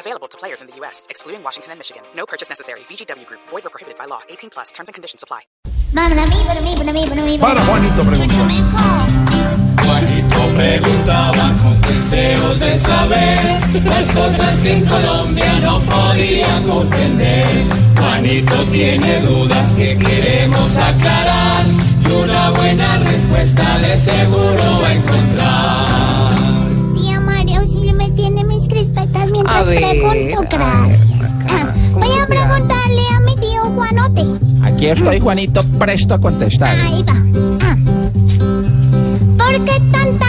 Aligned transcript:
Available 0.00 0.28
to 0.28 0.38
players 0.38 0.62
in 0.62 0.66
the 0.66 0.74
U.S., 0.76 1.06
excluding 1.10 1.42
Washington 1.44 1.72
and 1.72 1.78
Michigan. 1.78 2.02
No 2.16 2.24
purchase 2.24 2.48
necessary. 2.48 2.80
VGW 2.88 3.26
Group. 3.26 3.40
Void 3.48 3.66
or 3.66 3.70
prohibited 3.70 3.98
by 3.98 4.06
law. 4.06 4.22
18 4.30 4.48
plus. 4.48 4.72
Terms 4.72 4.88
and 4.88 4.94
conditions 4.94 5.22
apply. 5.22 5.42
Para 5.92 7.60
Juanito 7.60 8.02
preguntó. 8.02 8.34
Juanito 9.84 10.54
preguntaba 10.56 11.52
con 11.62 11.80
deseos 11.82 12.60
de 12.60 12.78
saber 12.78 13.84
las 13.84 14.06
cosas 14.08 14.58
que 14.60 14.72
en 14.72 14.86
Colombia 14.86 15.60
no 15.60 15.80
podía 15.80 16.62
comprender. 16.62 17.46
Juanito 17.98 18.64
tiene 18.72 19.20
dudas 19.20 19.72
que 19.74 19.98
queremos 19.98 20.76
aclarar 20.76 21.66
y 22.08 22.12
una 22.12 22.50
buena 22.52 22.98
respuesta 23.00 23.78
de 23.78 23.98
seguro 23.98 24.80
va 24.80 24.88
a 24.88 24.94
encontrar. 24.94 25.89
A 29.50 29.62
ver, 29.62 29.80
pregunto. 29.80 30.10
ver, 30.10 30.48
Gracias. 30.48 31.34
Ah, 31.50 31.74
¿cómo 31.92 32.06
Voy 32.06 32.18
a 32.18 32.26
preguntarle 32.26 33.02
a 33.14 33.20
mi 33.20 33.36
tío 33.36 33.62
Juanote. 33.74 34.22
Aquí 34.62 34.86
estoy, 34.86 35.20
Juanito, 35.20 35.64
presto 35.78 36.14
a 36.14 36.20
contestar. 36.20 36.76
Ahí 36.78 37.02
va. 37.02 37.14
Ah. 37.62 37.76
¿Por 39.38 39.64
qué 39.64 39.80
tanta 39.92 40.19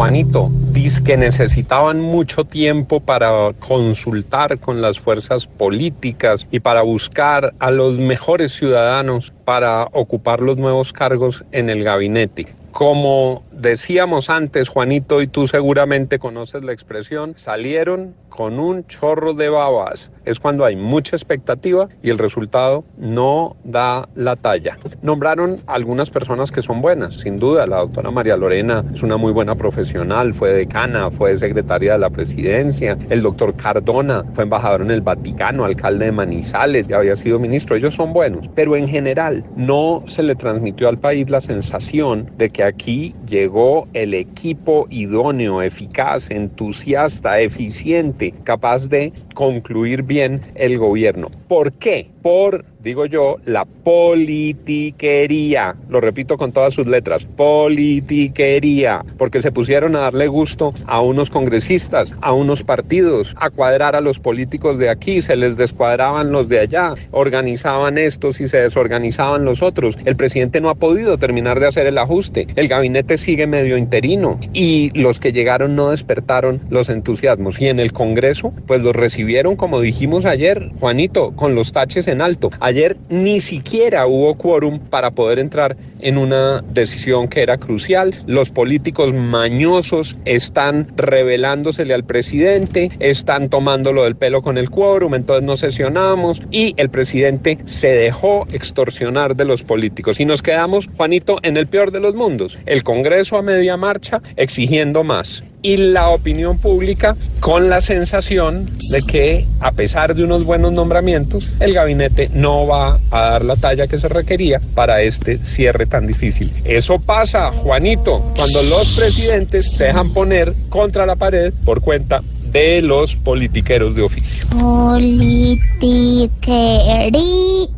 Juanito, 0.00 0.48
dice 0.72 1.04
que 1.04 1.18
necesitaban 1.18 2.00
mucho 2.00 2.46
tiempo 2.46 3.00
para 3.00 3.52
consultar 3.58 4.58
con 4.58 4.80
las 4.80 4.98
fuerzas 4.98 5.46
políticas 5.46 6.46
y 6.50 6.60
para 6.60 6.80
buscar 6.80 7.52
a 7.58 7.70
los 7.70 7.98
mejores 7.98 8.54
ciudadanos 8.54 9.30
para 9.44 9.84
ocupar 9.92 10.40
los 10.40 10.56
nuevos 10.56 10.94
cargos 10.94 11.44
en 11.52 11.68
el 11.68 11.84
gabinete. 11.84 12.59
Como 12.72 13.44
decíamos 13.50 14.30
antes, 14.30 14.68
Juanito, 14.68 15.22
y 15.22 15.26
tú 15.26 15.46
seguramente 15.46 16.18
conoces 16.18 16.64
la 16.64 16.72
expresión, 16.72 17.34
salieron 17.36 18.14
con 18.30 18.58
un 18.58 18.86
chorro 18.86 19.34
de 19.34 19.50
babas. 19.50 20.10
Es 20.24 20.38
cuando 20.38 20.64
hay 20.64 20.76
mucha 20.76 21.16
expectativa 21.16 21.88
y 22.02 22.10
el 22.10 22.18
resultado 22.18 22.84
no 22.96 23.56
da 23.64 24.08
la 24.14 24.36
talla. 24.36 24.78
Nombraron 25.02 25.60
algunas 25.66 26.10
personas 26.10 26.50
que 26.50 26.62
son 26.62 26.80
buenas, 26.80 27.16
sin 27.16 27.38
duda. 27.38 27.66
La 27.66 27.78
doctora 27.78 28.10
María 28.10 28.36
Lorena 28.36 28.84
es 28.94 29.02
una 29.02 29.16
muy 29.16 29.32
buena 29.32 29.56
profesional, 29.56 30.32
fue 30.32 30.52
decana, 30.52 31.10
fue 31.10 31.36
secretaria 31.36 31.94
de 31.94 31.98
la 31.98 32.10
presidencia. 32.10 32.96
El 33.10 33.22
doctor 33.22 33.54
Cardona 33.56 34.24
fue 34.34 34.44
embajador 34.44 34.82
en 34.82 34.90
el 34.90 35.00
Vaticano, 35.00 35.64
alcalde 35.64 36.06
de 36.06 36.12
Manizales, 36.12 36.86
ya 36.86 36.98
había 36.98 37.16
sido 37.16 37.38
ministro. 37.38 37.76
Ellos 37.76 37.94
son 37.94 38.12
buenos, 38.12 38.48
pero 38.54 38.76
en 38.76 38.88
general 38.88 39.44
no 39.56 40.02
se 40.06 40.22
le 40.22 40.34
transmitió 40.34 40.88
al 40.88 40.98
país 40.98 41.28
la 41.28 41.40
sensación 41.40 42.30
de 42.36 42.48
que 42.50 42.59
aquí 42.62 43.14
llegó 43.26 43.88
el 43.92 44.14
equipo 44.14 44.86
idóneo, 44.90 45.62
eficaz, 45.62 46.30
entusiasta, 46.30 47.40
eficiente, 47.40 48.34
capaz 48.44 48.88
de 48.88 49.12
concluir 49.34 50.02
bien 50.02 50.42
el 50.54 50.78
gobierno. 50.78 51.28
¿Por 51.48 51.72
qué? 51.72 52.10
Por, 52.22 52.64
digo 52.80 53.06
yo, 53.06 53.38
la 53.44 53.64
politiquería. 53.64 55.76
Lo 55.88 56.00
repito 56.00 56.36
con 56.36 56.52
todas 56.52 56.74
sus 56.74 56.86
letras, 56.86 57.24
politiquería. 57.24 59.04
Porque 59.16 59.40
se 59.40 59.52
pusieron 59.52 59.96
a 59.96 60.00
darle 60.00 60.26
gusto 60.26 60.74
a 60.86 61.00
unos 61.00 61.30
congresistas, 61.30 62.12
a 62.20 62.32
unos 62.32 62.62
partidos, 62.62 63.34
a 63.38 63.50
cuadrar 63.50 63.96
a 63.96 64.00
los 64.00 64.18
políticos 64.18 64.78
de 64.78 64.90
aquí, 64.90 65.22
se 65.22 65.36
les 65.36 65.56
descuadraban 65.56 66.32
los 66.32 66.48
de 66.48 66.60
allá, 66.60 66.94
organizaban 67.10 67.98
estos 67.98 68.40
y 68.40 68.48
se 68.48 68.58
desorganizaban 68.58 69.44
los 69.44 69.62
otros. 69.62 69.96
El 70.04 70.16
presidente 70.16 70.60
no 70.60 70.68
ha 70.68 70.74
podido 70.74 71.18
terminar 71.18 71.60
de 71.60 71.68
hacer 71.68 71.86
el 71.86 71.98
ajuste. 71.98 72.46
El 72.56 72.68
gabinete 72.68 73.16
sigue 73.16 73.46
medio 73.46 73.76
interino 73.76 74.38
y 74.52 74.90
los 74.98 75.20
que 75.20 75.32
llegaron 75.32 75.76
no 75.76 75.90
despertaron 75.90 76.60
los 76.68 76.88
entusiasmos. 76.88 77.60
Y 77.60 77.68
en 77.68 77.78
el 77.78 77.92
Congreso, 77.92 78.52
pues 78.66 78.82
los 78.82 78.94
recibieron, 78.94 79.56
como 79.56 79.80
dijimos 79.80 80.26
ayer, 80.26 80.70
Juanito, 80.80 81.32
con 81.32 81.54
los 81.54 81.72
taches 81.72 82.08
en 82.10 82.20
alto. 82.20 82.50
Ayer 82.60 82.96
ni 83.08 83.40
siquiera 83.40 84.06
hubo 84.06 84.36
quórum 84.36 84.78
para 84.78 85.10
poder 85.10 85.38
entrar 85.38 85.76
en 86.02 86.18
una 86.18 86.62
decisión 86.72 87.28
que 87.28 87.42
era 87.42 87.58
crucial. 87.58 88.14
Los 88.26 88.50
políticos 88.50 89.12
mañosos 89.12 90.16
están 90.24 90.88
revelándosele 90.96 91.94
al 91.94 92.04
presidente, 92.04 92.90
están 92.98 93.48
tomándolo 93.48 94.04
del 94.04 94.16
pelo 94.16 94.42
con 94.42 94.58
el 94.58 94.70
quórum, 94.70 95.14
entonces 95.14 95.46
no 95.46 95.56
sesionamos 95.56 96.42
y 96.50 96.74
el 96.76 96.90
presidente 96.90 97.58
se 97.64 97.88
dejó 97.88 98.46
extorsionar 98.52 99.36
de 99.36 99.44
los 99.44 99.62
políticos. 99.62 100.20
Y 100.20 100.24
nos 100.24 100.42
quedamos, 100.42 100.88
Juanito, 100.96 101.38
en 101.42 101.56
el 101.56 101.66
peor 101.66 101.90
de 101.90 102.00
los 102.00 102.14
mundos. 102.14 102.58
El 102.66 102.82
Congreso 102.82 103.36
a 103.36 103.42
media 103.42 103.76
marcha 103.76 104.22
exigiendo 104.36 105.04
más 105.04 105.42
y 105.62 105.76
la 105.76 106.08
opinión 106.08 106.58
pública 106.58 107.16
con 107.40 107.68
la 107.68 107.80
sensación 107.80 108.70
de 108.90 109.02
que 109.02 109.46
a 109.60 109.72
pesar 109.72 110.14
de 110.14 110.24
unos 110.24 110.44
buenos 110.44 110.72
nombramientos, 110.72 111.48
el 111.60 111.74
gabinete 111.74 112.30
no 112.32 112.66
va 112.66 112.98
a 113.10 113.20
dar 113.20 113.44
la 113.44 113.56
talla 113.56 113.86
que 113.86 113.98
se 113.98 114.08
requería 114.08 114.60
para 114.74 115.02
este 115.02 115.38
cierre 115.44 115.86
tan 115.90 116.06
difícil. 116.06 116.50
Eso 116.64 116.98
pasa, 116.98 117.52
Juanito, 117.52 118.24
cuando 118.34 118.62
los 118.62 118.88
presidentes 118.94 119.72
se 119.72 119.84
dejan 119.84 120.14
poner 120.14 120.54
contra 120.70 121.04
la 121.04 121.16
pared 121.16 121.52
por 121.64 121.82
cuenta 121.82 122.22
de 122.50 122.80
los 122.80 123.14
politiqueros 123.16 123.94
de 123.94 124.02
oficio. 124.02 124.46
Politiquería. 124.58 125.90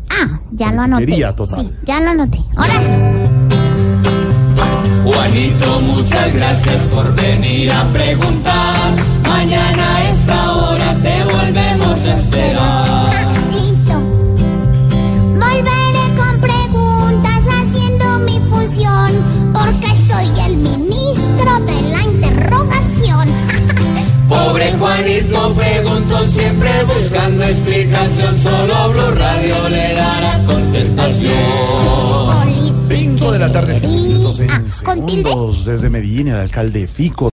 Ah, 0.09 0.41
ya 0.53 0.73
lo 0.73 0.83
anoté. 0.83 1.25
Total. 1.37 1.61
Sí, 1.61 1.71
ya 1.85 2.01
lo 2.01 2.11
anoté. 2.11 2.39
Ahora 2.57 2.83
sí. 2.83 2.93
Juanito, 5.05 5.81
muchas 5.81 6.33
gracias 6.35 6.83
por 6.85 7.15
venir 7.15 7.73
a 7.73 7.93
preguntar. 7.93 8.62
Preguntó 26.23 26.27
siempre 26.29 26.71
buscando 26.85 27.45
explicación. 27.45 28.37
Solo 28.37 28.93
Blue 28.93 29.11
Radio 29.15 29.69
le 29.69 29.95
dará 29.95 30.45
contestación. 30.45 31.33
5 32.83 33.33
de 33.33 33.39
la 33.39 33.53
tarde, 33.53 33.77
5 33.79 33.93
minutos 33.93 34.41
en 34.41 34.51
Ah, 34.51 34.63
segundos 34.69 35.65
desde 35.65 35.89
Medellín, 35.91 36.29
el 36.29 36.37
alcalde 36.37 36.87
Fico. 36.87 37.31